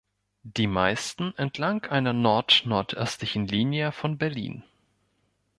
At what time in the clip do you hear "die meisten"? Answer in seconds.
0.41-1.31